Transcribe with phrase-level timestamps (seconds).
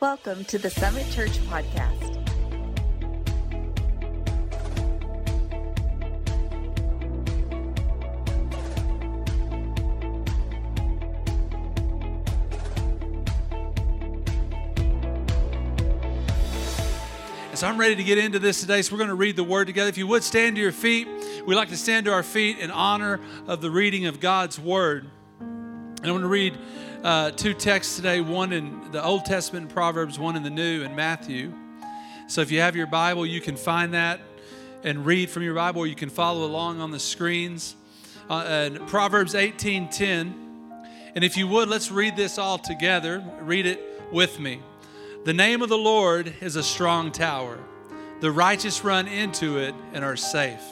[0.00, 2.26] Welcome to the Summit Church Podcast.
[17.54, 18.80] So I'm ready to get into this today.
[18.80, 19.90] So we're going to read the word together.
[19.90, 21.08] If you would stand to your feet,
[21.44, 25.10] we like to stand to our feet in honor of the reading of God's word.
[26.02, 26.56] And I'm going to read
[27.04, 30.82] uh, two texts today one in the Old Testament in Proverbs, one in the New
[30.82, 31.52] in Matthew.
[32.26, 34.18] So if you have your Bible, you can find that
[34.82, 37.76] and read from your Bible, or you can follow along on the screens.
[38.30, 40.32] Uh, and Proverbs 18:10.
[41.14, 43.22] And if you would, let's read this all together.
[43.42, 44.62] Read it with me.
[45.26, 47.58] The name of the Lord is a strong tower.
[48.20, 50.62] The righteous run into it and are safe.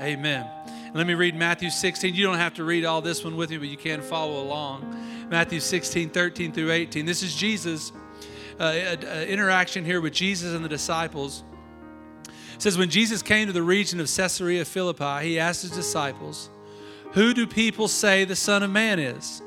[0.00, 0.55] Amen.
[0.96, 2.14] Let me read Matthew 16.
[2.14, 5.28] You don't have to read all this one with me, but you can follow along.
[5.28, 7.04] Matthew 16, 13 through 18.
[7.04, 7.92] This is Jesus'
[8.58, 11.42] uh, uh, interaction here with Jesus and the disciples.
[12.54, 16.48] It says, When Jesus came to the region of Caesarea Philippi, he asked his disciples,
[17.12, 19.42] Who do people say the Son of Man is?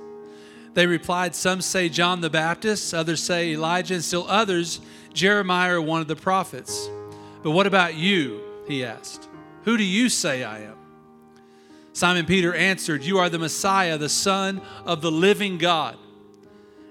[0.75, 4.81] They replied, Some say John the Baptist, others say Elijah, and still others,
[5.13, 6.87] Jeremiah or one of the prophets.
[7.41, 8.41] But what about you?
[8.67, 9.27] He asked.
[9.63, 10.78] Who do you say I am?
[11.99, 15.97] Simon Peter answered, You are the Messiah, the Son of the living God.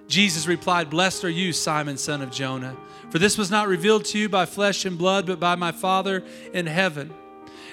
[0.07, 2.77] Jesus replied, Blessed are you, Simon, son of Jonah,
[3.09, 6.23] for this was not revealed to you by flesh and blood, but by my Father
[6.53, 7.11] in heaven.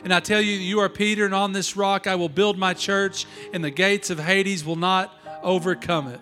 [0.05, 2.73] And I tell you, you are Peter, and on this rock I will build my
[2.73, 6.21] church, and the gates of Hades will not overcome it.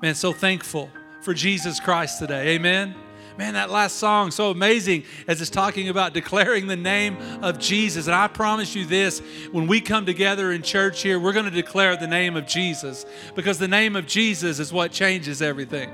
[0.00, 0.90] Man, so thankful
[1.22, 2.50] for Jesus Christ today.
[2.50, 2.94] Amen.
[3.38, 8.06] Man, that last song, so amazing as it's talking about declaring the name of Jesus.
[8.06, 11.50] And I promise you this when we come together in church here, we're going to
[11.50, 15.90] declare the name of Jesus because the name of Jesus is what changes everything.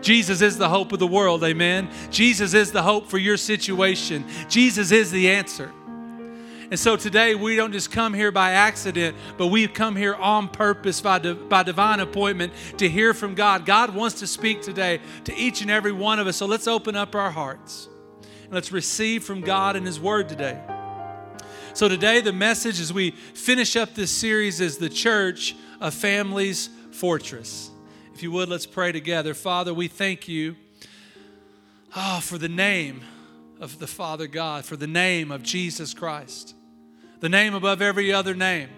[0.00, 1.90] Jesus is the hope of the world, amen.
[2.10, 4.24] Jesus is the hope for your situation.
[4.48, 5.72] Jesus is the answer.
[6.70, 10.48] And so today we don't just come here by accident, but we've come here on
[10.48, 13.64] purpose by, by divine appointment to hear from God.
[13.64, 16.36] God wants to speak today to each and every one of us.
[16.36, 17.88] So let's open up our hearts
[18.44, 20.60] and let's receive from God and His Word today.
[21.72, 26.68] So today the message as we finish up this series is the church a family's
[26.90, 27.70] fortress.
[28.12, 29.32] If you would, let's pray together.
[29.32, 30.56] Father, we thank you
[31.96, 33.00] oh, for the name
[33.58, 36.56] of the Father God, for the name of Jesus Christ
[37.20, 38.68] the name above every other name.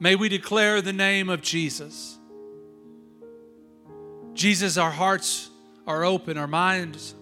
[0.00, 2.18] May we declare the name of Jesus.
[4.34, 5.48] Jesus, our hearts
[5.86, 7.14] are open, our minds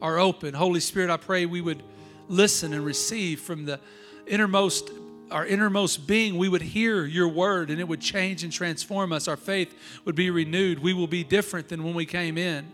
[0.00, 0.54] are open.
[0.54, 1.82] Holy Spirit, I pray we would
[2.28, 3.80] listen and receive from the
[4.26, 4.90] innermost
[5.30, 9.26] our innermost being, we would hear your word and it would change and transform us.
[9.26, 9.74] Our faith
[10.04, 10.78] would be renewed.
[10.78, 12.70] We will be different than when we came in.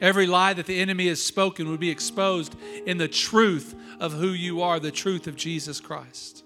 [0.00, 2.56] Every lie that the enemy has spoken would be exposed
[2.86, 6.44] in the truth of who you are, the truth of Jesus Christ.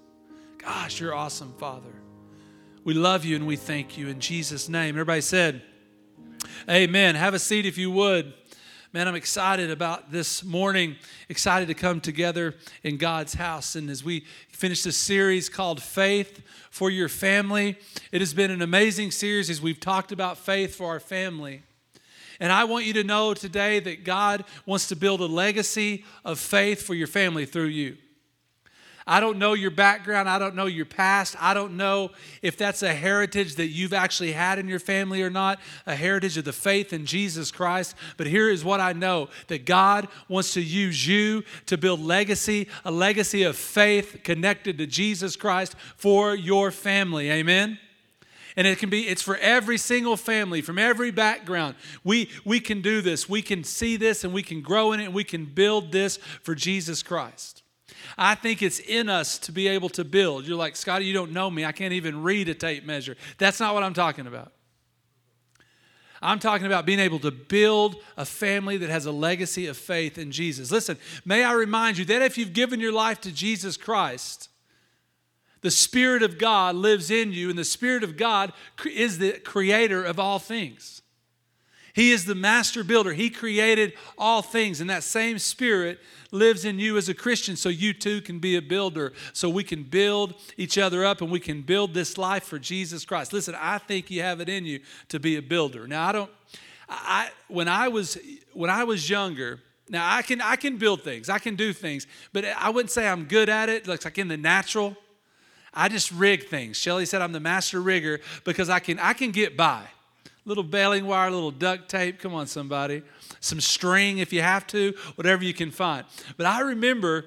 [0.57, 1.93] Gosh, you're awesome, Father.
[2.83, 4.95] We love you and we thank you in Jesus' name.
[4.95, 5.61] Everybody said,
[6.69, 7.15] Amen.
[7.15, 8.33] Have a seat if you would.
[8.95, 10.95] Man, I'm excited about this morning,
[11.27, 13.75] excited to come together in God's house.
[13.75, 17.77] And as we finish this series called Faith for Your Family,
[18.11, 21.63] it has been an amazing series as we've talked about faith for our family.
[22.39, 26.39] And I want you to know today that God wants to build a legacy of
[26.39, 27.97] faith for your family through you.
[29.07, 30.27] I don't know your background.
[30.27, 31.35] I don't know your past.
[31.39, 32.09] I don't know
[32.41, 36.37] if that's a heritage that you've actually had in your family or not, a heritage
[36.37, 37.95] of the faith in Jesus Christ.
[38.17, 42.67] But here is what I know that God wants to use you to build legacy,
[42.83, 47.29] a legacy of faith connected to Jesus Christ for your family.
[47.29, 47.77] Amen.
[48.57, 51.75] And it can be, it's for every single family from every background.
[52.03, 53.27] We, we can do this.
[53.27, 56.17] We can see this and we can grow in it and we can build this
[56.17, 57.63] for Jesus Christ.
[58.17, 60.45] I think it's in us to be able to build.
[60.45, 61.65] You're like, Scotty, you don't know me.
[61.65, 63.17] I can't even read a tape measure.
[63.37, 64.53] That's not what I'm talking about.
[66.21, 70.17] I'm talking about being able to build a family that has a legacy of faith
[70.17, 70.71] in Jesus.
[70.71, 74.49] Listen, may I remind you that if you've given your life to Jesus Christ,
[75.65, 78.53] the Spirit of God lives in you, and the Spirit of God
[78.85, 81.01] is the creator of all things.
[81.95, 83.13] He is the master builder.
[83.13, 87.69] He created all things, and that same Spirit lives in you as a Christian, so
[87.69, 89.13] you too can be a builder.
[89.33, 93.03] So we can build each other up and we can build this life for Jesus
[93.03, 93.33] Christ.
[93.33, 95.87] Listen, I think you have it in you to be a builder.
[95.87, 96.31] Now, I don't.
[96.87, 98.19] I when I was
[98.53, 102.05] when I was younger, now I can I can build things, I can do things,
[102.33, 103.87] but I wouldn't say I'm good at it.
[103.87, 104.95] Like, like in the natural,
[105.75, 106.77] I just rig things.
[106.77, 109.83] Shelly said I'm the master rigger because I can I can get by.
[110.45, 112.19] Little baling wire, little duct tape.
[112.19, 113.01] Come on, somebody.
[113.39, 116.05] Some string if you have to, whatever you can find.
[116.37, 117.25] But I remember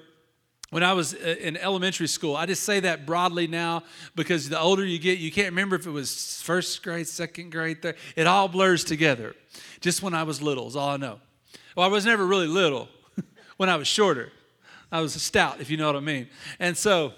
[0.69, 3.83] when I was uh, in elementary school, I just say that broadly now
[4.15, 7.81] because the older you get, you can't remember if it was first grade, second grade,
[7.81, 7.95] third.
[8.15, 9.35] It all blurs together.
[9.81, 11.19] Just when I was little is all I know.
[11.75, 12.87] Well, I was never really little
[13.57, 14.31] when I was shorter.
[14.91, 16.29] I was stout, if you know what I mean.
[16.59, 17.13] And so,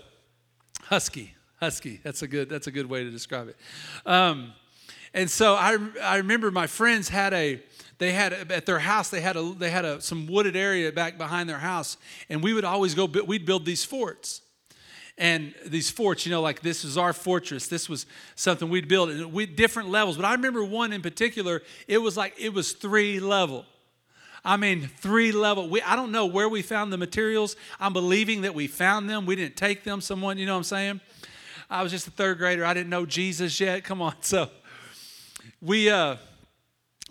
[0.92, 2.02] husky, husky.
[2.04, 2.50] That's a good.
[2.50, 3.56] That's a good way to describe it.
[4.06, 4.54] Um,
[5.14, 7.62] and so I, I remember my friends had a
[7.98, 11.18] they had at their house they had a they had a some wooded area back
[11.18, 11.98] behind their house
[12.30, 14.42] and we would always go we'd build these forts
[15.18, 18.06] and these forts you know like this is our fortress this was
[18.36, 22.18] something we'd build and we different levels but i remember one in particular it was
[22.18, 23.66] like it was three level
[24.44, 25.70] I mean, three level.
[25.70, 27.56] We, I don't know where we found the materials.
[27.80, 29.26] I'm believing that we found them.
[29.26, 30.02] We didn't take them.
[30.02, 31.02] Someone, you know what I'm saying?
[31.70, 32.66] I was just a third grader.
[32.66, 33.84] I didn't know Jesus yet.
[33.86, 34.16] Come on.
[34.22, 34.50] So
[35.62, 36.18] we, uh,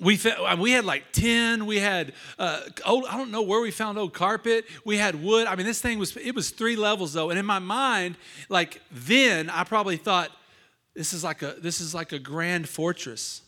[0.00, 0.19] we,
[0.59, 4.15] we had like 10 we had uh, old i don't know where we found old
[4.15, 7.38] carpet we had wood i mean this thing was it was three levels though and
[7.38, 8.17] in my mind
[8.49, 10.31] like then i probably thought
[10.94, 13.43] this is like a this is like a grand fortress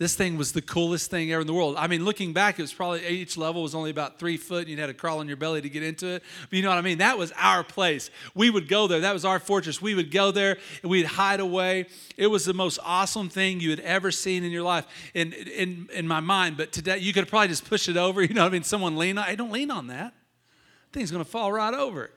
[0.00, 1.76] this thing was the coolest thing ever in the world.
[1.76, 4.70] I mean, looking back, it was probably each level was only about three foot, and
[4.70, 6.22] you had to crawl on your belly to get into it.
[6.48, 6.98] But you know what I mean?
[6.98, 8.10] That was our place.
[8.34, 9.00] We would go there.
[9.00, 9.82] That was our fortress.
[9.82, 11.84] We would go there and we'd hide away.
[12.16, 15.90] It was the most awesome thing you had ever seen in your life, in in,
[15.92, 16.56] in my mind.
[16.56, 18.22] But today, you could probably just push it over.
[18.30, 18.62] You know what I mean?
[18.62, 19.24] Someone lean on.
[19.24, 20.14] Hey, don't lean on that.
[20.92, 22.10] Thing's gonna fall right over.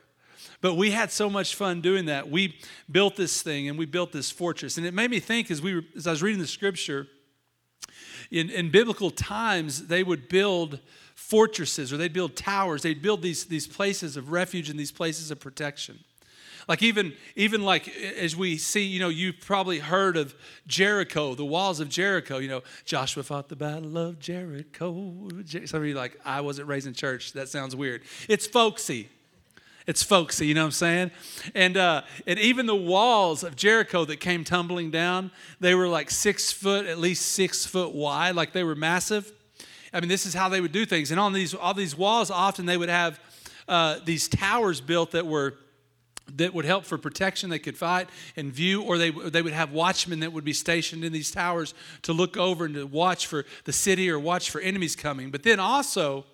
[0.62, 2.30] But we had so much fun doing that.
[2.30, 2.56] We
[2.90, 5.76] built this thing and we built this fortress, and it made me think as we
[5.76, 7.08] were, as I was reading the scripture
[8.34, 10.80] in, in biblical times, they would build
[11.14, 12.82] fortresses or they'd build towers.
[12.82, 16.00] They'd build these, these places of refuge and these places of protection.
[16.68, 20.34] Like even even like as we see, you know, you've probably heard of
[20.66, 22.38] Jericho, the walls of Jericho.
[22.38, 25.28] You know, Joshua fought the battle of Jericho.
[25.66, 27.34] Some of you like, I wasn't raised in church.
[27.34, 28.04] That sounds weird.
[28.30, 29.10] It's folksy.
[29.86, 31.12] It's folksy, you know what I'm saying?
[31.54, 36.10] And, uh, and even the walls of Jericho that came tumbling down, they were like
[36.10, 39.32] six foot, at least six foot wide, like they were massive.
[39.94, 41.12] I mean, this is how they would do things.
[41.12, 43.20] And on these, all these walls, often they would have
[43.68, 45.56] uh, these towers built that were
[46.36, 48.08] that would help for protection they could fight
[48.38, 51.74] and view or they, they would have watchmen that would be stationed in these towers
[52.02, 55.44] to look over and to watch for the city or watch for enemies coming but
[55.44, 56.26] then also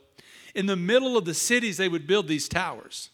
[0.54, 3.10] in the middle of the cities they would build these towers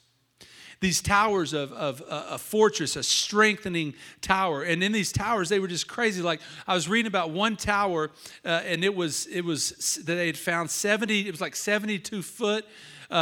[0.80, 4.63] these towers of, of uh, a fortress, a strengthening tower.
[4.63, 6.22] And in these towers, they were just crazy.
[6.22, 8.12] Like I was reading about one tower,
[8.44, 11.27] uh, and it was it was that they had found 70.
[11.27, 12.66] It was like 72 foot.
[13.10, 13.13] Uh,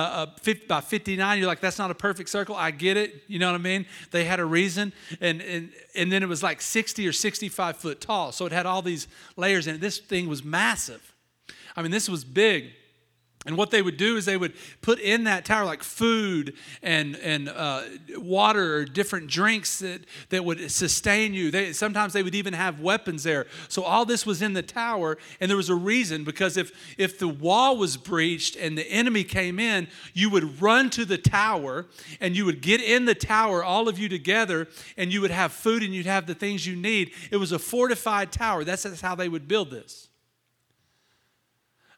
[0.46, 2.56] uh, by 59, you're like, that's not a perfect circle.
[2.56, 3.24] I get it.
[3.28, 3.86] You know what I mean?
[4.12, 4.94] They had a reason.
[5.20, 8.32] And, and, and then it was like 60 or 65 foot tall.
[8.32, 9.82] So it had all these layers in it.
[9.82, 11.14] This thing was massive.
[11.76, 12.72] I mean, this was big.
[13.46, 17.18] And what they would do is they would put in that tower like food and,
[17.18, 17.84] and uh,
[18.16, 21.52] water or different drinks that, that would sustain you.
[21.52, 23.48] They, sometimes they would even have weapons there.
[23.68, 27.20] So all this was in the tower, and there was a reason because if, if
[27.20, 31.86] the wall was breached and the enemy came in, you would run to the tower
[32.22, 35.52] and you would get in the tower, all of you together, and you would have
[35.52, 37.12] food and you'd have the things you need.
[37.30, 38.64] It was a fortified tower.
[38.64, 40.08] That's, that's how they would build this.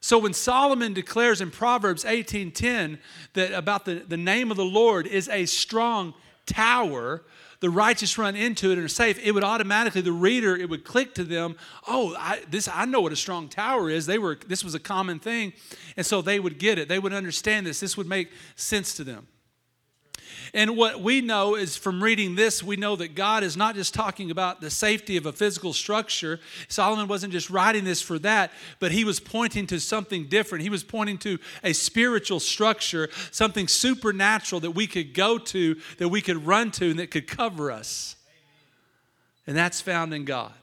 [0.06, 3.00] So when Solomon declares in Proverbs 18:10
[3.32, 6.14] that about the, the name of the Lord is a strong
[6.46, 7.24] tower,
[7.58, 10.84] the righteous run into it and are safe, it would automatically, the reader, it would
[10.84, 11.56] click to them,
[11.88, 14.06] oh, I, this, I know what a strong tower is.
[14.06, 15.52] They were, this was a common thing.
[15.96, 16.88] And so they would get it.
[16.88, 17.80] They would understand this.
[17.80, 19.26] This would make sense to them.
[20.56, 23.92] And what we know is from reading this, we know that God is not just
[23.92, 26.40] talking about the safety of a physical structure.
[26.68, 30.62] Solomon wasn't just writing this for that, but he was pointing to something different.
[30.62, 36.08] He was pointing to a spiritual structure, something supernatural that we could go to, that
[36.08, 38.16] we could run to, and that could cover us.
[39.46, 40.54] And that's found in God.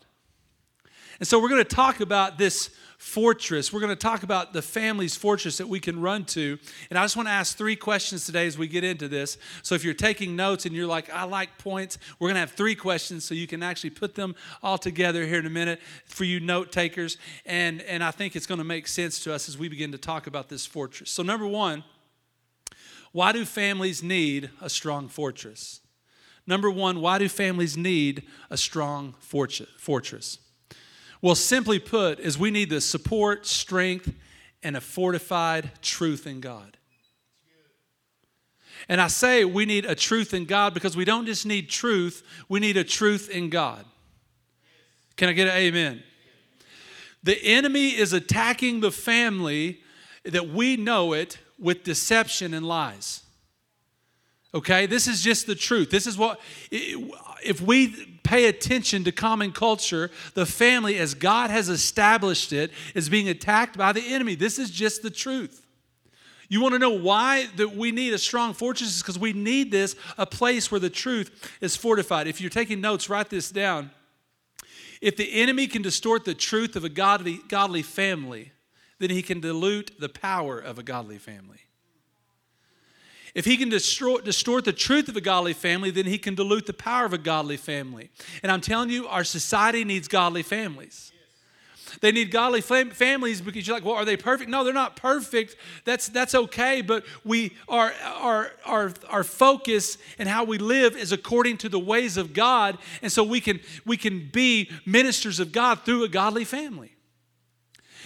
[1.19, 2.71] And so we're going to talk about this
[3.03, 3.73] fortress.
[3.73, 6.57] We're going to talk about the family's fortress that we can run to.
[6.89, 9.37] And I just want to ask three questions today as we get into this.
[9.61, 12.53] So if you're taking notes and you're like, I like points, we're going to have
[12.53, 16.23] three questions so you can actually put them all together here in a minute for
[16.23, 17.17] you note takers.
[17.45, 19.97] And, and I think it's going to make sense to us as we begin to
[19.97, 21.11] talk about this fortress.
[21.11, 21.83] So, number one,
[23.11, 25.81] why do families need a strong fortress?
[26.47, 30.39] Number one, why do families need a strong fortress?
[31.23, 34.13] Well, simply put, is we need the support, strength,
[34.61, 36.75] and a fortified truth in God.
[38.89, 42.23] And I say we need a truth in God because we don't just need truth,
[42.49, 43.85] we need a truth in God.
[45.15, 46.03] Can I get an amen?
[47.23, 49.79] The enemy is attacking the family
[50.25, 53.23] that we know it with deception and lies.
[54.53, 55.89] Okay, this is just the truth.
[55.89, 61.69] This is what, if we pay attention to common culture, the family, as God has
[61.69, 64.35] established it, is being attacked by the enemy.
[64.35, 65.65] This is just the truth.
[66.49, 68.95] You want to know why that we need a strong fortress?
[68.95, 72.27] Is because we need this, a place where the truth is fortified.
[72.27, 73.91] If you're taking notes, write this down.
[75.01, 78.51] If the enemy can distort the truth of a godly, godly family,
[78.99, 81.59] then he can dilute the power of a godly family.
[83.35, 86.67] If he can distort, distort the truth of a godly family, then he can dilute
[86.67, 88.09] the power of a godly family.
[88.43, 91.11] And I'm telling you, our society needs godly families.
[92.01, 94.49] They need godly fam- families because you're like, well, are they perfect?
[94.49, 95.55] No, they're not perfect.
[95.85, 101.11] That's that's okay, but we are our our our focus and how we live is
[101.11, 105.51] according to the ways of God, and so we can we can be ministers of
[105.51, 106.92] God through a godly family.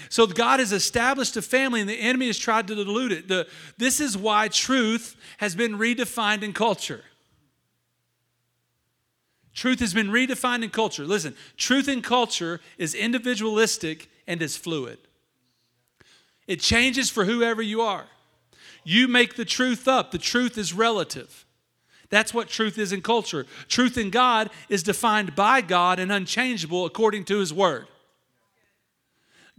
[0.10, 3.28] So God has established a family, and the enemy has tried to dilute it.
[3.28, 3.48] The,
[3.78, 7.04] this is why truth has been redefined in culture.
[9.54, 11.04] Truth has been redefined in culture.
[11.06, 15.00] Listen, truth in culture is individualistic and is fluid.
[16.46, 18.06] It changes for whoever you are.
[18.84, 21.46] You make the truth up, the truth is relative.
[22.10, 23.46] That's what truth is in culture.
[23.68, 27.88] Truth in God is defined by God and unchangeable according to His Word.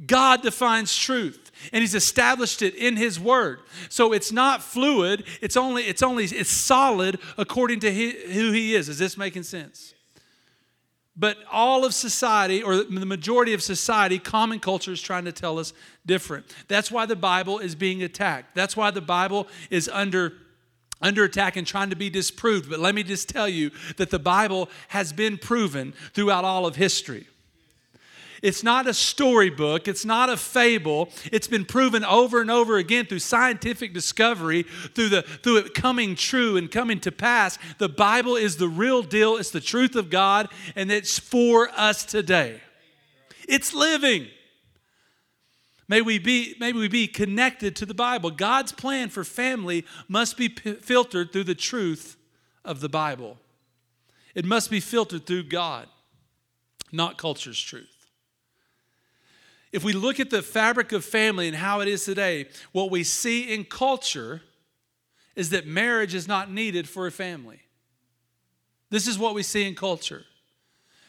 [0.07, 3.61] God defines truth and he's established it in his word.
[3.89, 8.89] So it's not fluid, it's only it's only it's solid according to who he is.
[8.89, 9.95] Is this making sense?
[11.17, 15.59] But all of society, or the majority of society, common culture is trying to tell
[15.59, 15.73] us
[16.07, 16.47] different.
[16.69, 18.55] That's why the Bible is being attacked.
[18.55, 20.35] That's why the Bible is under
[21.01, 22.71] under attack and trying to be disproved.
[22.71, 26.77] But let me just tell you that the Bible has been proven throughout all of
[26.77, 27.27] history.
[28.43, 31.11] It's not a storybook, it's not a fable.
[31.33, 36.15] It's been proven over and over again through scientific discovery, through, the, through it coming
[36.15, 37.59] true and coming to pass.
[37.79, 42.05] The Bible is the real deal, it's the truth of God, and it's for us
[42.05, 42.61] today.
[43.49, 44.29] It's living.
[45.89, 48.31] May we be, may we be connected to the Bible.
[48.31, 52.17] God's plan for family must be p- filtered through the truth
[52.63, 53.39] of the Bible.
[54.35, 55.89] It must be filtered through God,
[56.93, 57.98] not culture's truth.
[59.73, 63.05] If we look at the fabric of family and how it is today, what we
[63.05, 64.43] see in culture
[65.37, 67.61] is that marriage is not needed for a family.
[68.91, 70.25] This is what we see in culture.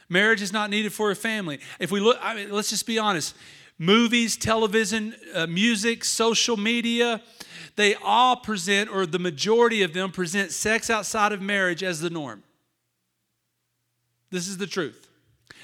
[0.09, 1.59] Marriage is not needed for a family.
[1.79, 3.35] If we look, I mean, let's just be honest
[3.81, 7.21] movies, television, uh, music, social media,
[7.77, 12.09] they all present, or the majority of them present sex outside of marriage as the
[12.09, 12.43] norm.
[14.31, 15.08] This is the truth.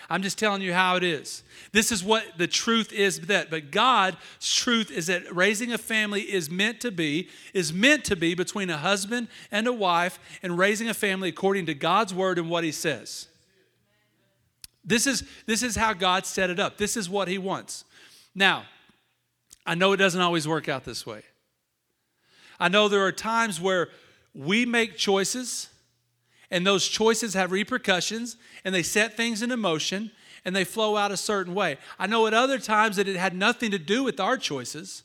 [0.10, 1.44] I'm just telling you how it is.
[1.72, 3.50] This is what the truth is that.
[3.50, 8.16] But God's truth is that raising a family is meant to be, is meant to
[8.16, 12.38] be between a husband and a wife and raising a family according to God's word
[12.38, 13.28] and what he says.
[14.84, 16.78] This is, this is how God set it up.
[16.78, 17.86] This is what he wants.
[18.36, 18.66] Now,
[19.66, 21.24] I know it doesn't always work out this way.
[22.60, 23.90] I know there are times where
[24.34, 25.70] we make choices
[26.56, 30.10] and those choices have repercussions and they set things into motion
[30.46, 31.78] and they flow out a certain way.
[32.00, 35.04] I know at other times that it had nothing to do with our choices,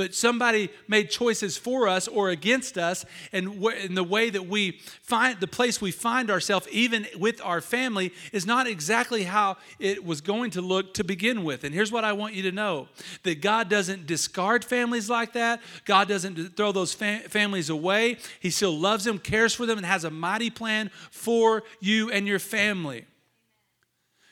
[0.00, 4.80] but somebody made choices for us or against us, and in the way that we
[5.02, 10.02] find the place we find ourselves, even with our family, is not exactly how it
[10.02, 11.64] was going to look to begin with.
[11.64, 12.88] And here's what I want you to know
[13.24, 18.16] that God doesn't discard families like that, God doesn't throw those fam- families away.
[18.40, 22.26] He still loves them, cares for them, and has a mighty plan for you and
[22.26, 23.04] your family.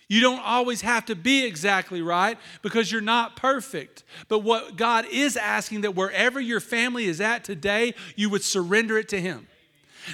[0.08, 4.04] You don't always have to be exactly right because you're not perfect.
[4.28, 8.96] But what God is asking that wherever your family is at today, you would surrender
[8.98, 9.46] it to Him.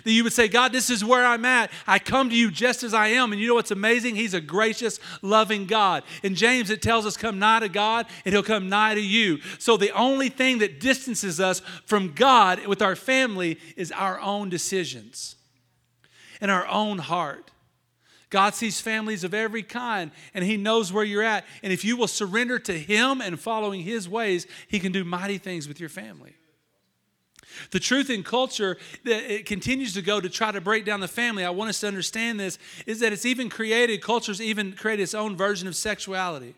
[0.03, 1.71] That you would say, God, this is where I'm at.
[1.87, 3.31] I come to you just as I am.
[3.31, 4.17] And you know what's amazing?
[4.17, 6.03] He's a gracious, loving God.
[6.25, 9.39] In James, it tells us, come nigh to God and He'll come nigh to you.
[9.61, 14.49] So the only thing that distances us from God with our family is our own
[14.49, 15.37] decisions
[16.41, 17.53] and our own heart.
[18.35, 21.45] God sees families of every kind and He knows where you're at.
[21.63, 25.39] And if you will surrender to Him and following His ways, He can do mighty
[25.39, 26.35] things with your family.
[27.71, 31.07] The truth in culture that it continues to go to try to break down the
[31.07, 35.05] family, I want us to understand this, is that it's even created, culture's even created
[35.05, 36.57] its own version of sexuality.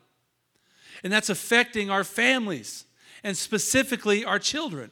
[1.05, 2.87] And that's affecting our families
[3.23, 4.91] and specifically our children.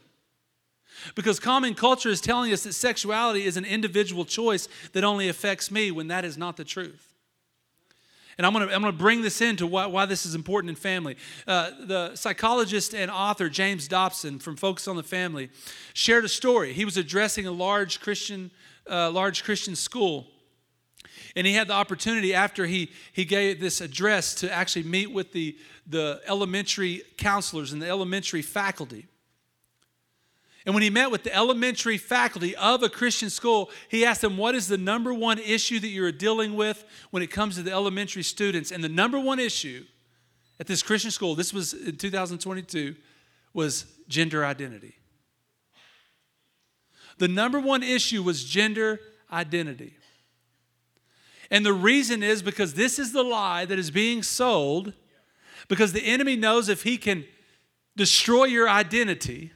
[1.15, 5.69] Because common culture is telling us that sexuality is an individual choice that only affects
[5.71, 7.15] me when that is not the truth.
[8.37, 10.75] And I'm going to, I'm to bring this into why, why this is important in
[10.75, 11.15] family.
[11.47, 15.49] Uh, the psychologist and author James Dobson from Focus on the Family
[15.93, 16.73] shared a story.
[16.73, 18.51] He was addressing a large Christian,
[18.89, 20.27] uh, large Christian school.
[21.37, 25.31] And he had the opportunity after he, he gave this address to actually meet with
[25.31, 29.07] the, the elementary counselors and the elementary faculty.
[30.65, 34.35] And when he met with the elementary faculty of a Christian school, he asked them,
[34.35, 37.71] What is the number one issue that you're dealing with when it comes to the
[37.71, 38.71] elementary students?
[38.71, 39.85] And the number one issue
[40.59, 42.95] at this Christian school, this was in 2022,
[43.53, 44.95] was gender identity.
[47.19, 48.99] The number one issue was gender
[49.31, 49.95] identity.
[51.51, 54.93] And the reason is because this is the lie that is being sold,
[55.67, 57.25] because the enemy knows if he can
[57.95, 59.51] destroy your identity,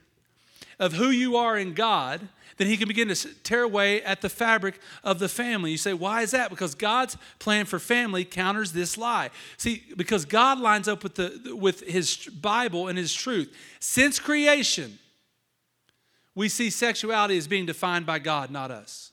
[0.80, 4.30] of who you are in God, then he can begin to tear away at the
[4.30, 5.72] fabric of the family.
[5.72, 6.50] You say, why is that?
[6.50, 9.30] Because God's plan for family counters this lie.
[9.58, 13.56] See, because God lines up with, the, with his Bible and his truth.
[13.80, 15.00] Since creation,
[16.36, 19.12] we see sexuality as being defined by God, not us.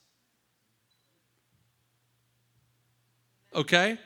[3.55, 3.99] Okay?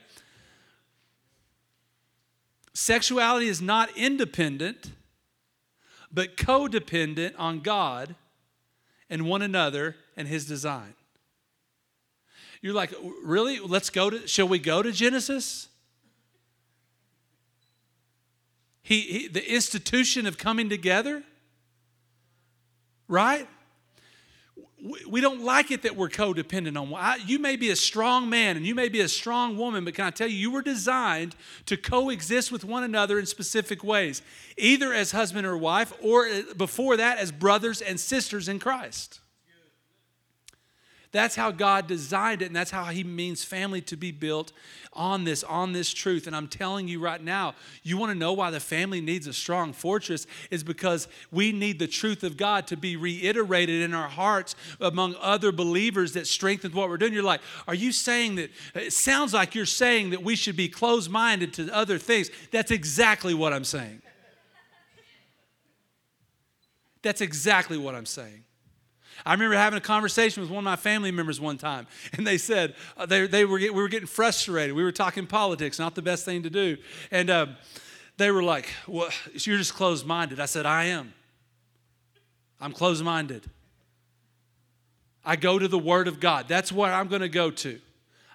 [2.74, 4.92] Sexuality is not independent
[6.12, 8.14] but codependent on God
[9.08, 10.94] and one another and his design.
[12.62, 13.58] You're like, really?
[13.58, 15.68] Let's go to, shall we go to Genesis?
[18.82, 21.22] He, he the institution of coming together,
[23.08, 23.48] right?
[25.08, 26.92] We don't like it that we're codependent on.
[26.94, 29.94] I, you may be a strong man and you may be a strong woman, but
[29.94, 34.22] can I tell you, you were designed to coexist with one another in specific ways,
[34.56, 39.19] either as husband or wife, or uh, before that, as brothers and sisters in Christ.
[41.12, 44.52] That's how God designed it, and that's how He means family to be built
[44.92, 46.26] on this, on this truth.
[46.26, 49.32] And I'm telling you right now, you want to know why the family needs a
[49.32, 54.08] strong fortress is because we need the truth of God to be reiterated in our
[54.08, 57.12] hearts among other believers that strengthens what we're doing.
[57.12, 58.50] You're like, are you saying that?
[58.74, 62.30] It sounds like you're saying that we should be closed minded to other things.
[62.52, 64.02] That's exactly what I'm saying.
[67.02, 68.44] That's exactly what I'm saying.
[69.24, 72.38] I remember having a conversation with one of my family members one time, and they
[72.38, 74.74] said uh, they, they were, we were getting frustrated.
[74.74, 76.76] We were talking politics, not the best thing to do.
[77.10, 77.46] And uh,
[78.16, 80.40] they were like, well, You're just closed minded.
[80.40, 81.12] I said, I am.
[82.60, 83.46] I'm closed minded.
[85.24, 86.48] I go to the Word of God.
[86.48, 87.80] That's where I'm going to go to.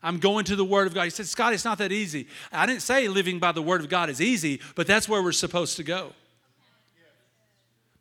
[0.04, 1.06] I'm going to the Word of God.
[1.06, 2.28] He said, Scott, it's not that easy.
[2.52, 5.32] I didn't say living by the Word of God is easy, but that's where we're
[5.32, 6.14] supposed to go.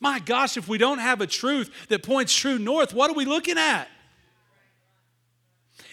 [0.00, 3.24] My gosh, if we don't have a truth that points true north, what are we
[3.24, 3.88] looking at?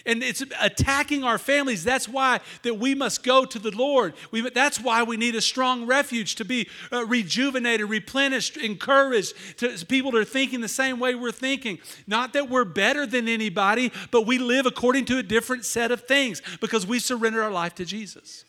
[0.06, 1.84] and it's attacking our families.
[1.84, 4.14] That's why that we must go to the lord.
[4.30, 9.84] We, that's why we need a strong refuge to be uh, rejuvenated replenished encouraged to
[9.86, 11.78] people that are thinking the same way we're thinking.
[12.06, 16.02] Not that we're better than anybody but we live according to a different set of
[16.06, 18.44] things because we surrender our life to jesus.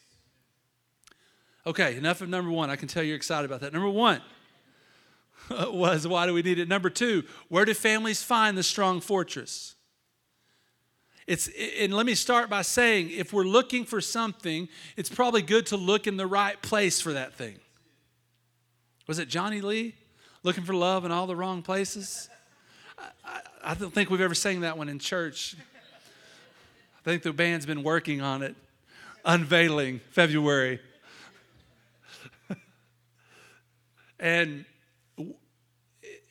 [1.65, 2.69] Okay enough of number one.
[2.69, 3.73] I can tell you're excited about that.
[3.73, 4.21] Number one
[5.49, 6.67] was why do we need it?
[6.67, 9.75] Number two, where do families find the strong fortress?
[11.25, 15.65] It's, and let me start by saying if we're looking for something, it's probably good
[15.67, 17.55] to look in the right place for that thing.
[19.07, 19.95] Was it Johnny Lee?
[20.43, 22.29] Looking for love in all the wrong places?
[22.97, 25.55] I, I, I don't think we've ever sang that one in church.
[26.97, 28.55] I think the band's been working on it.
[29.23, 30.81] Unveiling, February.
[34.19, 34.65] and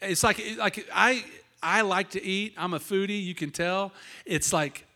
[0.02, 1.24] it's like like I
[1.62, 2.54] I like to eat.
[2.56, 3.92] I'm a foodie, you can tell.
[4.26, 4.86] It's like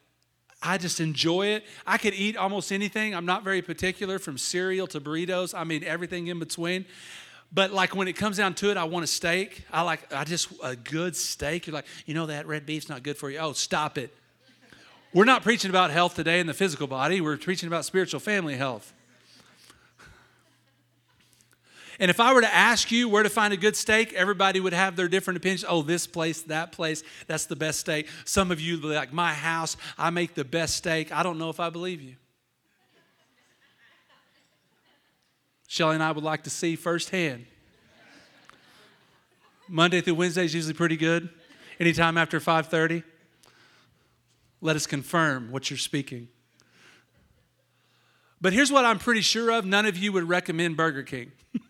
[0.62, 1.64] I just enjoy it.
[1.86, 3.14] I could eat almost anything.
[3.14, 5.56] I'm not very particular from cereal to burritos.
[5.56, 6.86] I mean everything in between.
[7.52, 9.64] But like when it comes down to it, I want a steak.
[9.72, 11.66] I like I just a good steak.
[11.66, 13.38] You're like, you know that red beef's not good for you.
[13.38, 14.14] Oh, stop it.
[15.12, 17.20] We're not preaching about health today in the physical body.
[17.20, 18.92] We're preaching about spiritual family health.
[21.98, 24.74] And if I were to ask you where to find a good steak, everybody would
[24.74, 25.64] have their different opinions.
[25.66, 28.08] Oh, this place, that place, that's the best steak.
[28.24, 31.10] Some of you would be like, my house, I make the best steak.
[31.10, 32.16] I don't know if I believe you.
[35.68, 37.46] Shelly and I would like to see firsthand.
[39.68, 41.28] Monday through Wednesday is usually pretty good.
[41.80, 43.02] Anytime after 5:30,
[44.60, 46.28] let us confirm what you're speaking.
[48.40, 51.32] But here's what I'm pretty sure of: none of you would recommend Burger King.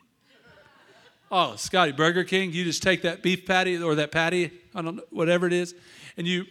[1.31, 4.97] Oh, Scotty, Burger King, you just take that beef patty or that patty, I don't
[4.97, 5.75] know, whatever it is,
[6.17, 6.45] and you,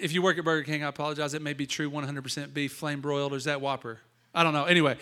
[0.00, 3.00] if you work at Burger King, I apologize, it may be true 100% beef, flame
[3.00, 4.00] broiled, or is that Whopper?
[4.34, 4.64] I don't know.
[4.64, 4.96] Anyway,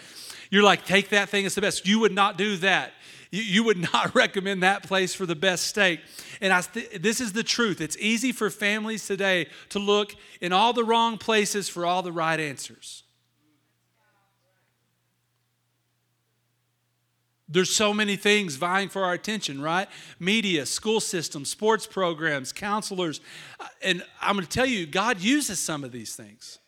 [0.50, 1.86] you're like, take that thing, it's the best.
[1.86, 2.92] You would not do that.
[3.30, 6.00] You, you would not recommend that place for the best steak.
[6.40, 7.80] And I th- this is the truth.
[7.80, 12.12] It's easy for families today to look in all the wrong places for all the
[12.12, 13.04] right answers.
[17.52, 19.88] There's so many things vying for our attention, right?
[20.20, 23.20] Media, school systems, sports programs, counselors.
[23.58, 26.60] Uh, and I'm going to tell you, God uses some of these things.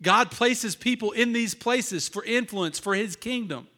[0.00, 3.68] God places people in these places for influence for his kingdom.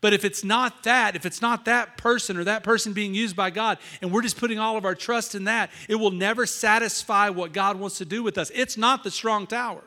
[0.00, 3.34] But if it's not that, if it's not that person or that person being used
[3.34, 6.46] by God, and we're just putting all of our trust in that, it will never
[6.46, 8.52] satisfy what God wants to do with us.
[8.54, 9.82] It's not the strong tower.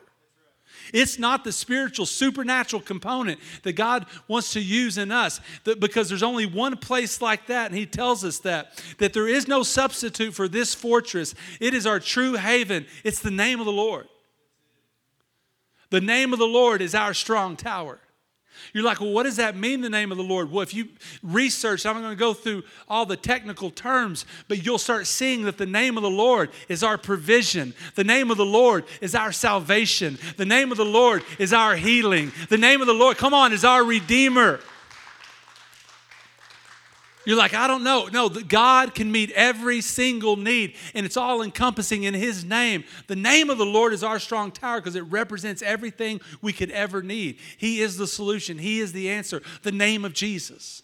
[0.93, 5.39] It's not the spiritual, supernatural component that God wants to use in us
[5.79, 9.47] because there's only one place like that, and He tells us that, that there is
[9.47, 11.33] no substitute for this fortress.
[11.59, 12.85] It is our true haven.
[13.03, 14.07] It's the name of the Lord.
[15.89, 17.99] The name of the Lord is our strong tower.
[18.73, 20.51] You're like, well, what does that mean, the name of the Lord?
[20.51, 20.89] Well, if you
[21.23, 25.57] research, I'm going to go through all the technical terms, but you'll start seeing that
[25.57, 27.73] the name of the Lord is our provision.
[27.95, 30.17] The name of the Lord is our salvation.
[30.37, 32.31] The name of the Lord is our healing.
[32.49, 34.59] The name of the Lord, come on, is our Redeemer.
[37.25, 38.07] You're like, I don't know.
[38.11, 42.83] No, God can meet every single need, and it's all encompassing in His name.
[43.07, 46.71] The name of the Lord is our strong tower because it represents everything we could
[46.71, 47.37] ever need.
[47.57, 49.41] He is the solution, He is the answer.
[49.61, 50.83] The name of Jesus.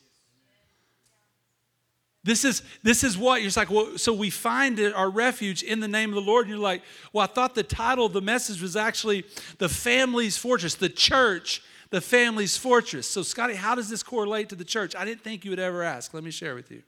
[2.24, 5.88] This is, this is what you're like, well, so we find our refuge in the
[5.88, 6.46] name of the Lord.
[6.46, 9.24] And you're like, well, I thought the title of the message was actually
[9.60, 13.08] the family's fortress, the church the family's fortress.
[13.08, 14.96] So, Scotty, how does this correlate to the church?
[14.96, 16.14] I didn't think you would ever ask.
[16.14, 16.84] Let me share with you.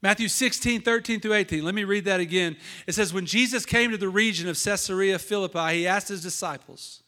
[0.00, 1.64] Matthew 16, 13 through 18.
[1.64, 2.56] Let me read that again.
[2.86, 7.02] It says, When Jesus came to the region of Caesarea Philippi, he asked his disciples,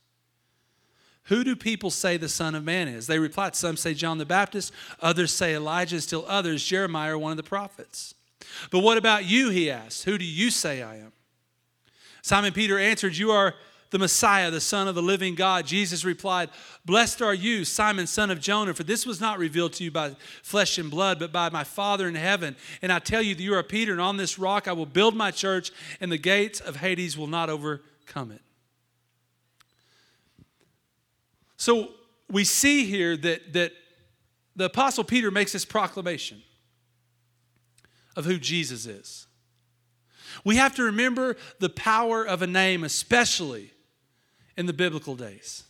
[1.25, 3.07] Who do people say the Son of Man is?
[3.07, 7.37] They replied, Some say John the Baptist, others say Elijah, still others, Jeremiah one of
[7.37, 8.15] the prophets.
[8.73, 9.51] But what about you?
[9.51, 11.13] He asked, Who do you say I am?
[12.23, 13.55] Simon Peter answered, You are
[13.91, 15.67] the Messiah, the Son of the living God.
[15.67, 16.51] Jesus replied,
[16.85, 20.15] Blessed are you, Simon, son of Jonah, for this was not revealed to you by
[20.43, 22.57] flesh and blood, but by my Father in heaven.
[22.83, 25.17] And I tell you that you are Peter, and on this rock I will build
[25.17, 28.43] my church, and the gates of Hades will not overcome it.
[31.57, 31.91] So
[32.31, 33.73] we see here that, that
[34.57, 36.43] the Apostle Peter makes this proclamation
[38.17, 39.27] of who Jesus is.
[40.45, 43.73] We have to remember the power of a name, especially
[44.61, 45.65] in the biblical days.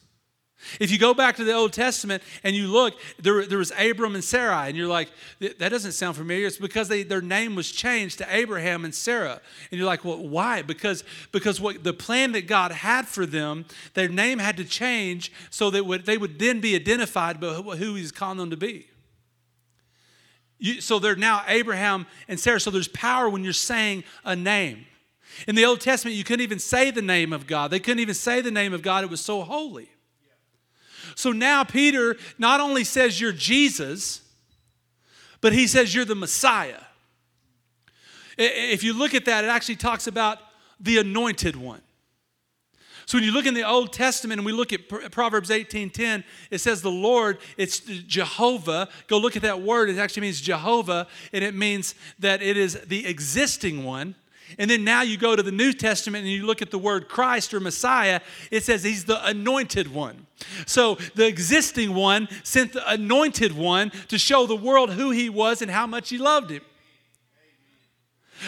[0.78, 4.14] If you go back to the Old Testament and you look, there, there was Abram
[4.14, 6.46] and Sarai, and you're like, that doesn't sound familiar.
[6.46, 9.40] It's because they, their name was changed to Abraham and Sarah.
[9.70, 10.60] And you're like, well, why?
[10.62, 15.32] Because, because what the plan that God had for them, their name had to change
[15.50, 18.86] so that would, they would then be identified by who He's calling them to be.
[20.58, 22.60] You, so they're now Abraham and Sarah.
[22.60, 24.84] So there's power when you're saying a name.
[25.46, 27.70] In the Old Testament, you couldn't even say the name of God.
[27.70, 29.88] They couldn't even say the name of God, it was so holy.
[31.14, 34.22] So now Peter not only says you're Jesus,
[35.40, 36.80] but he says you're the Messiah.
[38.38, 40.38] If you look at that, it actually talks about
[40.78, 41.82] the anointed one.
[43.06, 46.58] So when you look in the Old Testament and we look at Proverbs 18:10, it
[46.58, 48.88] says the Lord, it's Jehovah.
[49.08, 49.90] Go look at that word.
[49.90, 54.14] It actually means Jehovah, and it means that it is the existing one.
[54.58, 57.08] And then now you go to the New Testament and you look at the word
[57.08, 60.26] Christ or Messiah, it says he's the anointed one.
[60.66, 65.62] So the existing one sent the anointed one to show the world who he was
[65.62, 66.62] and how much he loved him.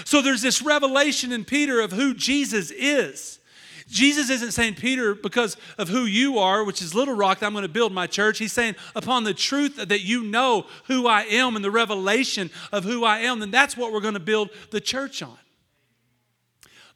[0.04, 3.38] So there's this revelation in Peter of who Jesus is.
[3.88, 7.62] Jesus isn't saying, Peter, because of who you are, which is Little Rock, I'm going
[7.62, 8.38] to build my church.
[8.38, 12.84] He's saying, upon the truth that you know who I am and the revelation of
[12.84, 15.36] who I am, then that's what we're going to build the church on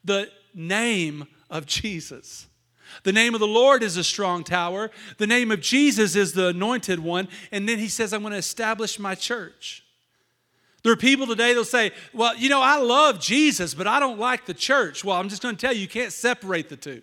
[0.07, 2.47] the name of Jesus.
[3.03, 4.89] The name of the Lord is a strong tower.
[5.17, 7.27] The name of Jesus is the anointed one.
[7.51, 9.83] And then he says, I'm going to establish my church.
[10.83, 14.19] There are people today that'll say, Well, you know, I love Jesus, but I don't
[14.19, 15.03] like the church.
[15.03, 17.01] Well, I'm just going to tell you, you can't separate the two.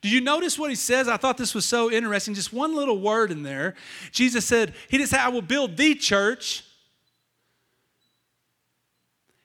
[0.00, 1.08] Do you notice what he says?
[1.08, 2.34] I thought this was so interesting.
[2.34, 3.74] Just one little word in there.
[4.10, 6.64] Jesus said, He didn't say, I will build the church.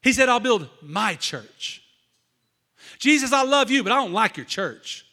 [0.04, 1.82] He said, I'll build my church.
[3.00, 5.06] Jesus, I love you, but I don't like your church.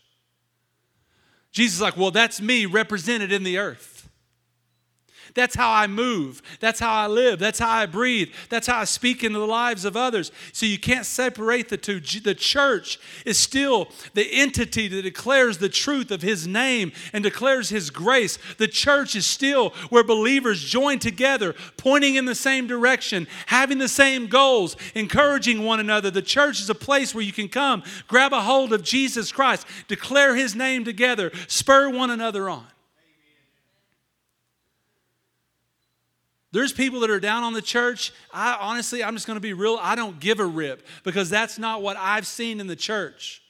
[1.53, 3.90] Jesus is like, well, that's me represented in the earth.
[5.41, 6.43] That's how I move.
[6.61, 7.39] That's how I live.
[7.39, 8.29] That's how I breathe.
[8.51, 10.33] That's how I speak into the lives of others.
[10.53, 11.99] So you can't separate the two.
[11.99, 17.71] The church is still the entity that declares the truth of His name and declares
[17.71, 18.39] His grace.
[18.59, 23.89] The church is still where believers join together, pointing in the same direction, having the
[23.89, 26.11] same goals, encouraging one another.
[26.11, 29.67] The church is a place where you can come, grab a hold of Jesus Christ,
[29.89, 32.67] declare His name together, spur one another on.
[36.53, 38.13] There's people that are down on the church.
[38.33, 39.79] I honestly, I'm just going to be real.
[39.81, 43.43] I don't give a rip because that's not what I've seen in the church.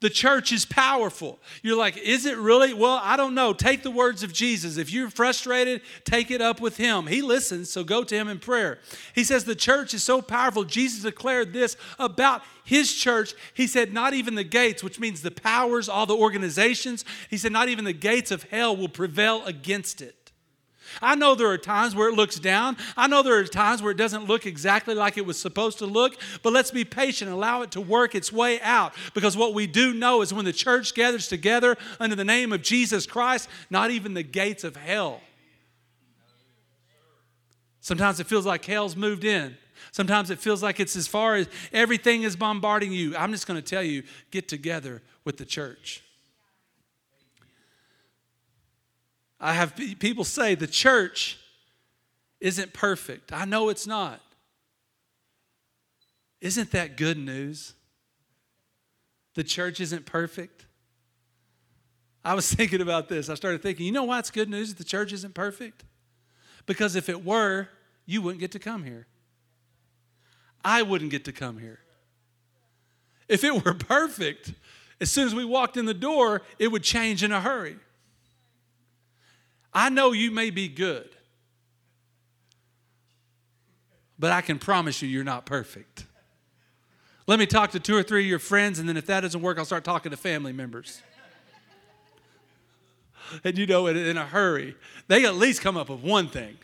[0.00, 1.40] The church is powerful.
[1.62, 2.72] You're like, is it really?
[2.72, 3.52] Well, I don't know.
[3.52, 4.76] Take the words of Jesus.
[4.76, 7.08] If you're frustrated, take it up with him.
[7.08, 8.78] He listens, so go to him in prayer.
[9.12, 10.62] He says the church is so powerful.
[10.62, 13.34] Jesus declared this about his church.
[13.54, 17.50] He said, not even the gates, which means the powers, all the organizations, he said,
[17.50, 20.14] not even the gates of hell will prevail against it.
[21.00, 22.76] I know there are times where it looks down.
[22.96, 25.86] I know there are times where it doesn't look exactly like it was supposed to
[25.86, 28.94] look, but let's be patient, allow it to work its way out.
[29.14, 32.62] Because what we do know is when the church gathers together under the name of
[32.62, 35.20] Jesus Christ, not even the gates of hell.
[37.80, 39.56] Sometimes it feels like hell's moved in.
[39.92, 43.16] Sometimes it feels like it's as far as everything is bombarding you.
[43.16, 46.02] I'm just going to tell you get together with the church.
[49.40, 51.38] I have people say the church
[52.40, 53.32] isn't perfect.
[53.32, 54.20] I know it's not.
[56.40, 57.74] Isn't that good news?
[59.34, 60.66] The church isn't perfect.
[62.24, 63.28] I was thinking about this.
[63.28, 65.84] I started thinking, you know why it's good news that the church isn't perfect?
[66.66, 67.68] Because if it were,
[68.06, 69.06] you wouldn't get to come here.
[70.64, 71.80] I wouldn't get to come here.
[73.28, 74.52] If it were perfect,
[75.00, 77.76] as soon as we walked in the door, it would change in a hurry.
[79.72, 81.08] I know you may be good,
[84.18, 86.04] but I can promise you, you're not perfect.
[87.26, 89.42] Let me talk to two or three of your friends, and then if that doesn't
[89.42, 91.02] work, I'll start talking to family members.
[93.44, 94.74] And you know, in a hurry,
[95.06, 96.56] they at least come up with one thing.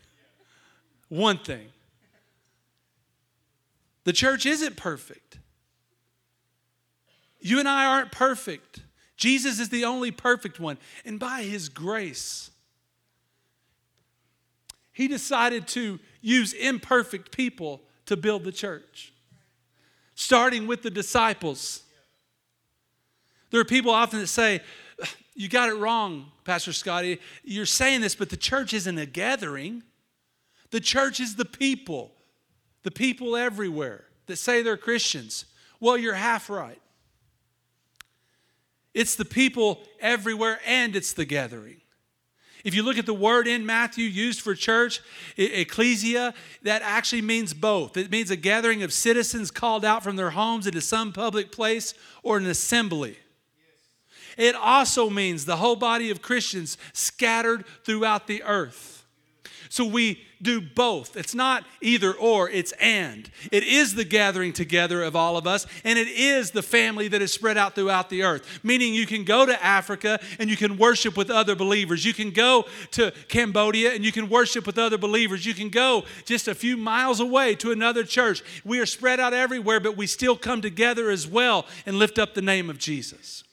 [1.10, 1.66] One thing.
[4.04, 5.38] The church isn't perfect.
[7.40, 8.80] You and I aren't perfect.
[9.16, 10.78] Jesus is the only perfect one.
[11.04, 12.50] And by his grace,
[14.94, 19.12] he decided to use imperfect people to build the church,
[20.14, 21.82] starting with the disciples.
[23.50, 24.62] There are people often that say,
[25.34, 27.20] You got it wrong, Pastor Scotty.
[27.42, 29.82] You're saying this, but the church isn't a gathering.
[30.70, 32.12] The church is the people,
[32.84, 35.44] the people everywhere that say they're Christians.
[35.80, 36.80] Well, you're half right.
[38.94, 41.80] It's the people everywhere and it's the gathering.
[42.64, 45.02] If you look at the word in Matthew used for church,
[45.36, 47.96] ecclesia, that actually means both.
[47.98, 51.92] It means a gathering of citizens called out from their homes into some public place
[52.22, 53.18] or an assembly.
[54.38, 58.93] It also means the whole body of Christians scattered throughout the earth.
[59.74, 61.16] So we do both.
[61.16, 63.28] It's not either or, it's and.
[63.50, 67.20] It is the gathering together of all of us, and it is the family that
[67.20, 68.60] is spread out throughout the earth.
[68.62, 72.04] Meaning you can go to Africa and you can worship with other believers.
[72.04, 75.44] You can go to Cambodia and you can worship with other believers.
[75.44, 78.44] You can go just a few miles away to another church.
[78.64, 82.34] We are spread out everywhere, but we still come together as well and lift up
[82.34, 83.43] the name of Jesus.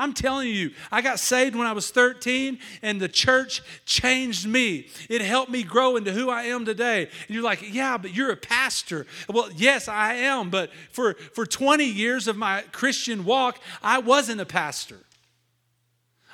[0.00, 4.86] I'm telling you, I got saved when I was 13, and the church changed me.
[5.10, 7.02] It helped me grow into who I am today.
[7.02, 9.06] And you're like, yeah, but you're a pastor.
[9.28, 14.40] Well, yes, I am, but for, for 20 years of my Christian walk, I wasn't
[14.40, 15.00] a pastor.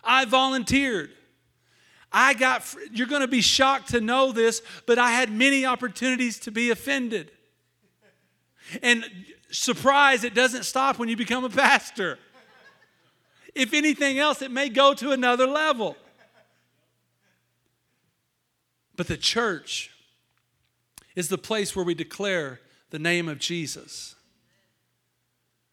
[0.05, 1.11] I volunteered.
[2.13, 6.39] I got, you're going to be shocked to know this, but I had many opportunities
[6.41, 7.33] to be offended.
[8.81, 9.05] And
[9.51, 12.21] surprise, it doesn't stop when you become a pastor.
[13.57, 15.97] If anything else, it may go to another level.
[18.95, 19.91] But the church
[21.15, 24.15] is the place where we declare the name of Jesus.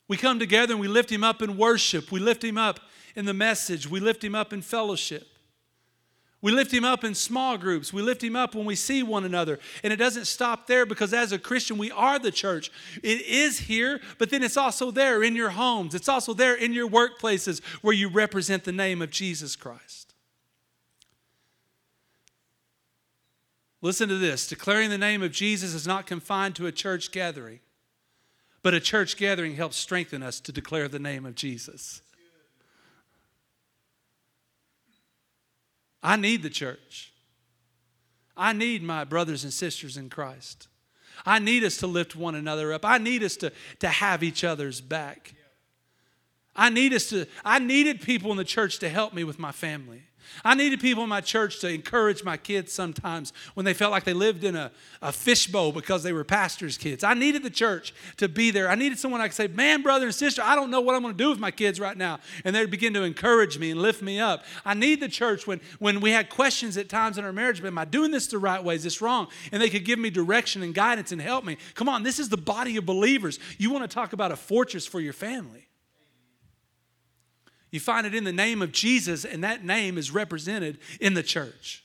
[0.08, 2.10] We come together and we lift him up in worship.
[2.10, 2.80] We lift him up
[3.16, 3.90] in the message.
[3.90, 5.28] We lift him up in fellowship.
[6.44, 7.94] We lift him up in small groups.
[7.94, 9.60] We lift him up when we see one another.
[9.82, 12.70] And it doesn't stop there because as a Christian, we are the church.
[13.02, 15.96] It is here, but then it's also there in your homes.
[15.96, 20.14] It's also there in your workplaces where you represent the name of Jesus Christ.
[23.82, 27.62] Listen to this declaring the name of Jesus is not confined to a church gathering,
[28.62, 32.02] but a church gathering helps strengthen us to declare the name of Jesus.
[36.04, 37.14] I need the church.
[38.36, 40.68] I need my brothers and sisters in Christ.
[41.26, 42.84] I need us to lift one another up.
[42.84, 45.34] I need us to, to have each other's back.
[46.56, 49.52] I need us to, I needed people in the church to help me with my
[49.52, 50.04] family.
[50.44, 54.04] I needed people in my church to encourage my kids sometimes when they felt like
[54.04, 57.04] they lived in a, a fishbowl because they were pastors' kids.
[57.04, 58.70] I needed the church to be there.
[58.70, 61.02] I needed someone I could say, Man, brother and sister, I don't know what I'm
[61.02, 62.20] going to do with my kids right now.
[62.44, 64.44] And they'd begin to encourage me and lift me up.
[64.66, 67.68] I need the church when, when we had questions at times in our marriage, but
[67.68, 68.76] am I doing this the right way?
[68.76, 69.28] Is this wrong?
[69.52, 71.58] And they could give me direction and guidance and help me.
[71.76, 73.40] Come on, this is the body of believers.
[73.58, 75.63] You want to talk about a fortress for your family.
[77.74, 81.24] You find it in the name of Jesus, and that name is represented in the
[81.24, 81.84] church.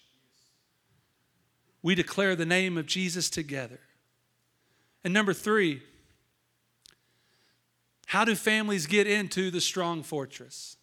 [1.80, 3.80] We declare the name of Jesus together.
[5.02, 5.80] And number three,
[8.04, 10.76] how do families get into the strong fortress?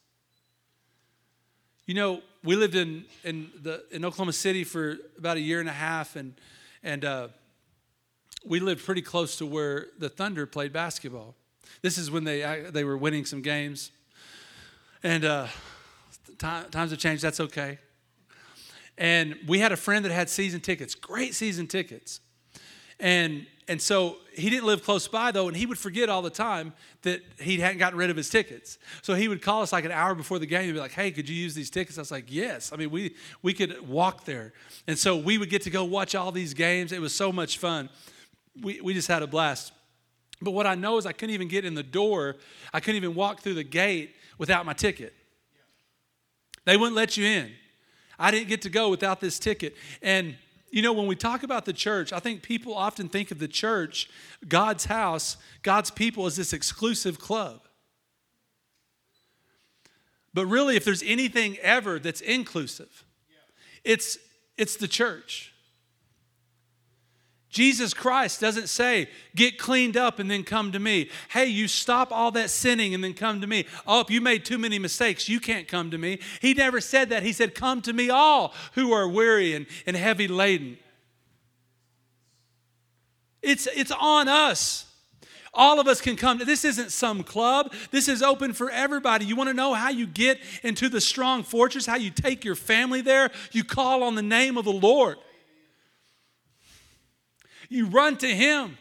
[1.86, 5.70] You know, we lived in, in, the, in Oklahoma City for about a year and
[5.70, 6.34] a half, and,
[6.82, 7.28] and uh,
[8.44, 11.36] we lived pretty close to where the Thunder played basketball.
[11.84, 13.91] This is when they, they were winning some games.
[15.03, 15.47] And uh,
[16.38, 17.79] times have changed, that's okay.
[18.97, 22.21] And we had a friend that had season tickets, great season tickets.
[22.99, 26.29] And and so he didn't live close by though, and he would forget all the
[26.29, 28.77] time that he hadn't gotten rid of his tickets.
[29.01, 31.12] So he would call us like an hour before the game and be like, "Hey,
[31.12, 34.25] could you use these tickets?" I was like, "Yes." I mean, we we could walk
[34.25, 34.53] there,
[34.88, 36.91] and so we would get to go watch all these games.
[36.91, 37.89] It was so much fun.
[38.62, 39.73] We we just had a blast.
[40.41, 42.36] But what I know is I couldn't even get in the door.
[42.71, 45.13] I couldn't even walk through the gate without my ticket.
[46.65, 47.52] They wouldn't let you in.
[48.17, 49.76] I didn't get to go without this ticket.
[50.02, 50.36] And
[50.71, 53.48] you know, when we talk about the church, I think people often think of the
[53.48, 54.10] church,
[54.45, 57.62] God's house, God's people as this exclusive club.
[60.34, 63.06] But really, if there's anything ever that's inclusive,
[63.86, 64.17] it's,
[64.58, 65.54] it's the church.
[67.56, 71.10] Jesus Christ doesn't say, get cleaned up and then come to me.
[71.30, 73.65] Hey, you stop all that sinning and then come to me.
[73.88, 76.20] Oh, if you made too many mistakes, you can't come to me.
[76.41, 77.24] He never said that.
[77.24, 80.78] He said, Come to me, all who are weary and, and heavy laden.
[83.41, 84.91] It's, it's on us.
[85.54, 86.39] All of us can come.
[86.39, 87.72] This isn't some club.
[87.89, 89.24] This is open for everybody.
[89.24, 92.56] You want to know how you get into the strong fortress, how you take your
[92.56, 93.32] family there?
[93.54, 95.20] You call on the name of the Lord.
[97.69, 98.78] You run to Him.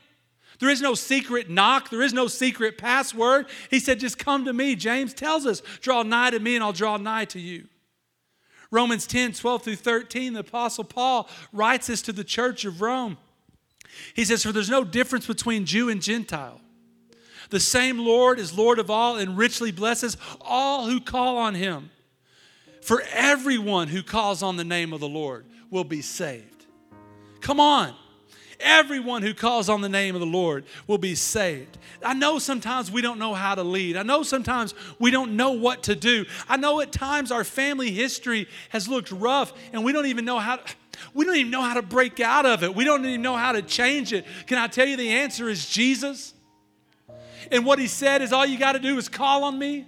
[0.61, 1.90] There is no secret knock.
[1.90, 3.47] There is no secret password.
[3.70, 4.77] He said, just come to me.
[4.77, 7.66] James tells us, draw nigh to me and I'll draw nigh to you.
[8.70, 13.18] Romans 10 12 through 13, the Apostle Paul writes this to the church of Rome.
[14.14, 16.61] He says, For there's no difference between Jew and Gentile.
[17.51, 21.90] The same Lord is Lord of all and richly blesses all who call on him.
[22.83, 26.66] For everyone who calls on the name of the Lord will be saved.
[27.40, 27.94] Come on.
[28.61, 31.79] Everyone who calls on the name of the Lord will be saved.
[32.03, 33.97] I know sometimes we don't know how to lead.
[33.97, 36.25] I know sometimes we don't know what to do.
[36.49, 40.38] I know at times our family history has looked rough and we don't even know
[40.38, 40.75] how to,
[41.14, 42.75] we don't even know how to break out of it.
[42.75, 44.27] We don't even know how to change it.
[44.47, 46.35] Can I tell you the answer is Jesus?
[47.51, 49.87] And what he said is all you got to do is call on me.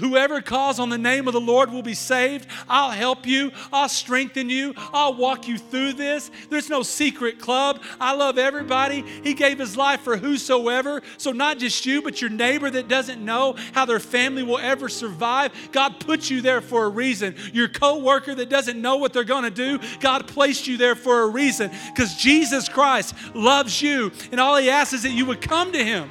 [0.00, 2.48] Whoever calls on the name of the Lord will be saved.
[2.68, 3.52] I'll help you.
[3.72, 4.74] I'll strengthen you.
[4.76, 6.30] I'll walk you through this.
[6.50, 7.82] There's no secret club.
[8.00, 9.04] I love everybody.
[9.22, 11.02] He gave his life for whosoever.
[11.18, 14.88] So, not just you, but your neighbor that doesn't know how their family will ever
[14.88, 15.52] survive.
[15.70, 17.36] God put you there for a reason.
[17.52, 21.22] Your coworker that doesn't know what they're going to do, God placed you there for
[21.22, 24.10] a reason because Jesus Christ loves you.
[24.32, 26.10] And all he asks is that you would come to him.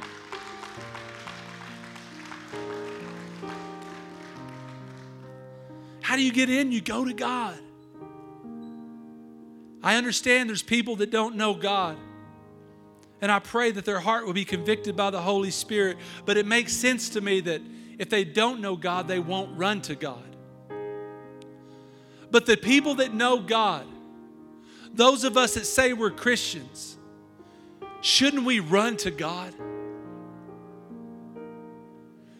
[6.16, 6.72] How do you get in?
[6.72, 7.58] You go to God.
[9.82, 11.98] I understand there's people that don't know God.
[13.20, 15.98] And I pray that their heart will be convicted by the Holy Spirit.
[16.24, 17.60] But it makes sense to me that
[17.98, 20.24] if they don't know God, they won't run to God.
[22.30, 23.86] But the people that know God,
[24.94, 26.96] those of us that say we're Christians,
[28.00, 29.52] shouldn't we run to God?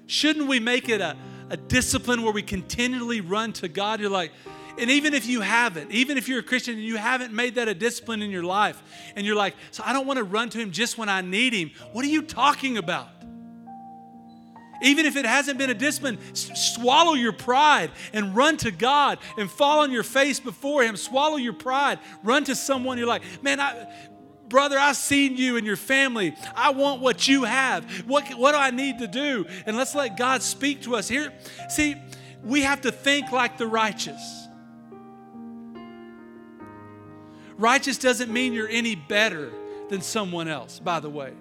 [0.06, 1.14] Shouldn't we make it a,
[1.50, 4.00] a discipline where we continually run to God.
[4.00, 4.32] You're like,
[4.78, 7.68] and even if you haven't, even if you're a Christian and you haven't made that
[7.68, 8.82] a discipline in your life,
[9.14, 11.54] and you're like, so I don't want to run to Him just when I need
[11.54, 13.08] Him, what are you talking about?
[14.82, 19.50] Even if it hasn't been a discipline, swallow your pride and run to God and
[19.50, 20.96] fall on your face before Him.
[20.96, 21.98] Swallow your pride.
[22.22, 23.86] Run to someone you're like, man, I,
[24.48, 26.34] brother, I've seen you and your family.
[26.54, 27.84] I want what you have.
[28.06, 29.46] What, what do I need to do?
[29.66, 31.08] And let's let God speak to us.
[31.08, 31.32] Here,
[31.68, 31.96] see,
[32.42, 34.46] we have to think like the righteous.
[37.58, 39.50] Righteous doesn't mean you're any better
[39.88, 41.32] than someone else, by the way.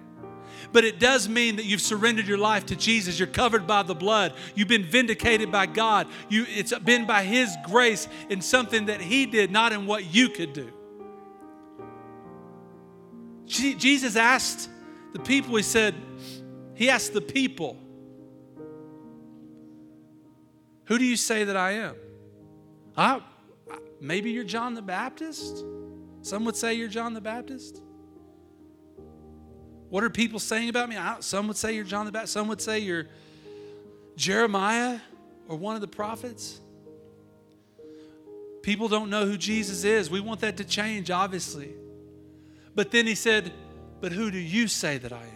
[0.72, 3.18] But it does mean that you've surrendered your life to Jesus.
[3.18, 4.34] You're covered by the blood.
[4.54, 6.08] You've been vindicated by God.
[6.28, 10.28] You, it's been by His grace in something that He did, not in what you
[10.28, 10.72] could do.
[13.46, 14.68] Jesus asked
[15.12, 15.94] the people, He said,
[16.74, 17.76] He asked the people,
[20.84, 21.96] Who do you say that I am?
[22.96, 23.20] I,
[24.00, 25.64] maybe you're John the Baptist.
[26.22, 27.82] Some would say you're John the Baptist.
[29.88, 30.96] What are people saying about me?
[31.20, 32.32] some would say you're John the Baptist.
[32.32, 33.06] Some would say you're
[34.16, 34.98] Jeremiah
[35.48, 36.60] or one of the prophets.
[38.62, 40.10] People don't know who Jesus is.
[40.10, 41.74] We want that to change, obviously.
[42.76, 43.52] But then he said,
[44.02, 45.32] But who do you say that I am?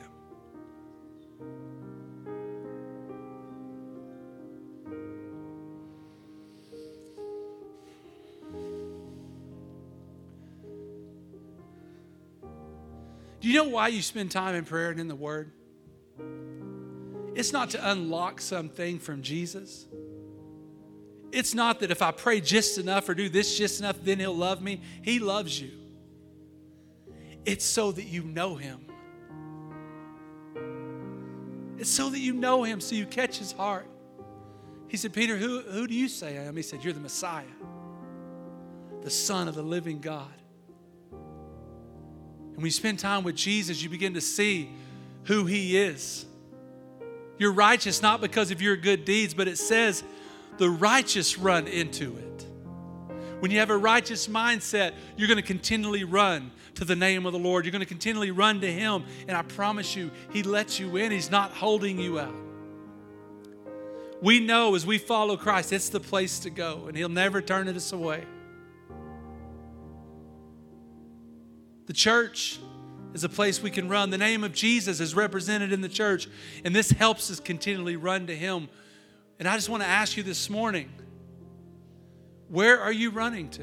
[13.40, 15.50] Do you know why you spend time in prayer and in the Word?
[17.34, 19.86] It's not to unlock something from Jesus.
[21.32, 24.36] It's not that if I pray just enough or do this just enough, then He'll
[24.36, 24.82] love me.
[25.00, 25.79] He loves you.
[27.44, 28.86] It's so that you know Him.
[31.78, 33.86] It's so that you know Him, so you catch His heart.
[34.88, 36.56] He said, Peter, who, who do you say I am?
[36.56, 37.44] He said, You're the Messiah,
[39.02, 40.28] the Son of the living God.
[41.12, 44.70] And when you spend time with Jesus, you begin to see
[45.24, 46.26] who He is.
[47.38, 50.04] You're righteous not because of your good deeds, but it says
[50.58, 52.46] the righteous run into it.
[53.40, 57.32] When you have a righteous mindset, you're going to continually run to the name of
[57.32, 57.64] the Lord.
[57.64, 59.04] You're going to continually run to Him.
[59.26, 62.34] And I promise you, He lets you in, He's not holding you out.
[64.22, 67.66] We know as we follow Christ, it's the place to go, and He'll never turn
[67.68, 68.24] us away.
[71.86, 72.60] The church
[73.14, 74.10] is a place we can run.
[74.10, 76.28] The name of Jesus is represented in the church,
[76.64, 78.68] and this helps us continually run to Him.
[79.38, 80.90] And I just want to ask you this morning
[82.50, 83.62] where are you running to?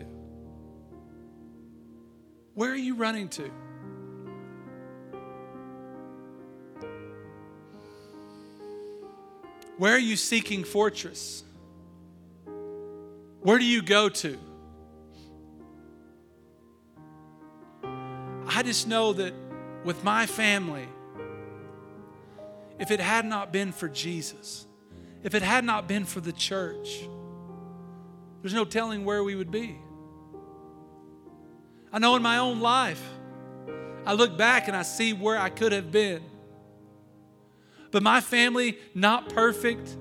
[2.54, 3.52] Where are you running to?
[9.78, 11.44] Where are you seeking fortress?
[13.42, 14.38] Where do you go to?
[18.48, 19.34] I just know that
[19.84, 20.88] with my family,
[22.80, 24.66] if it had not been for Jesus,
[25.24, 27.08] if it had not been for the church,
[28.48, 29.78] there's no telling where we would be.
[31.92, 33.04] I know in my own life,
[34.06, 36.24] I look back and I see where I could have been.
[37.92, 39.98] But my family, not perfect,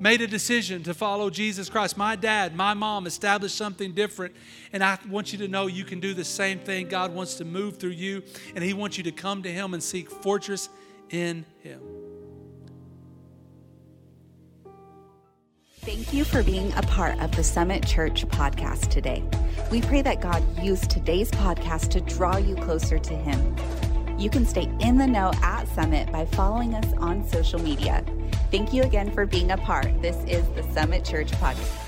[0.00, 1.98] made a decision to follow Jesus Christ.
[1.98, 4.34] My dad, my mom established something different.
[4.72, 6.88] And I want you to know you can do the same thing.
[6.88, 8.22] God wants to move through you,
[8.54, 10.70] and He wants you to come to Him and seek fortress
[11.10, 11.82] in Him.
[15.86, 19.22] Thank you for being a part of the Summit Church podcast today.
[19.70, 23.56] We pray that God used today's podcast to draw you closer to Him.
[24.18, 28.04] You can stay in the know at Summit by following us on social media.
[28.50, 30.02] Thank you again for being a part.
[30.02, 31.85] This is the Summit Church Podcast.